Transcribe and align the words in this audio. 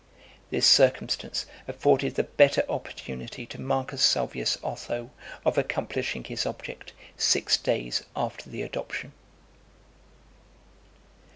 This 0.49 0.65
circumstance 0.65 1.45
afforded 1.67 2.15
the 2.15 2.23
better 2.23 2.63
opportunity 2.67 3.45
to 3.45 3.61
Marcus 3.61 4.01
Salvius 4.01 4.57
Otho 4.63 5.11
of 5.45 5.59
accomplishing 5.59 6.23
his 6.23 6.43
object, 6.47 6.93
six 7.17 7.55
days 7.55 8.03
after 8.15 8.49
the 8.49 8.63
adoption. 8.63 9.11